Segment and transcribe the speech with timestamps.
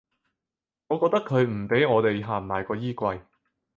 [0.87, 3.21] 我覺得佢唔畀我地行埋個衣櫃